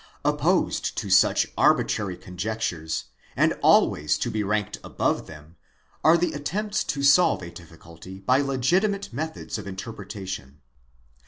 [0.25, 3.03] Opposed to such arbitrary conjectures,
[3.35, 5.57] and always to be ranked above them,
[6.03, 10.61] are the attempts to solve a difficulty by legitimate methods of interpretation.